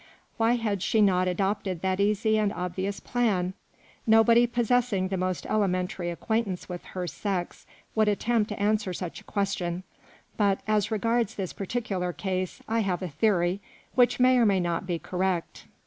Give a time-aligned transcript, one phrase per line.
[0.37, 3.53] Why had she not adopted that easy and obvious plan?
[4.07, 9.25] Nobody possessing the most elementary acquaintance with her sex would attempt to answer such a
[9.25, 9.83] question;
[10.37, 13.61] but, as regards this particular case, I have a theory,
[13.93, 15.65] which may or may not be correct.